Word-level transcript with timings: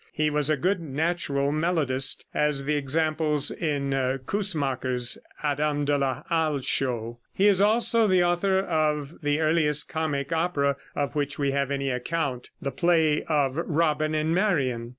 He 0.13 0.31
was 0.31 0.49
a 0.49 0.57
good 0.57 0.79
natural 0.81 1.51
melodist, 1.51 2.25
as 2.33 2.63
the 2.63 2.73
examples 2.75 3.51
in 3.51 3.91
Coussemaker's 4.25 5.19
"Adam 5.43 5.85
de 5.85 5.95
la 5.95 6.23
Halle" 6.27 6.61
show. 6.63 7.19
He 7.35 7.45
is 7.45 7.61
also 7.61 8.07
the 8.07 8.23
author 8.23 8.57
of 8.57 9.21
the 9.21 9.39
earliest 9.39 9.89
comic 9.89 10.31
opera 10.31 10.75
of 10.95 11.13
which 11.13 11.37
we 11.37 11.51
have 11.51 11.69
any 11.69 11.91
account, 11.91 12.49
the 12.59 12.71
play 12.71 13.21
of 13.25 13.55
"Robin 13.57 14.15
and 14.15 14.33
Marion." 14.33 14.89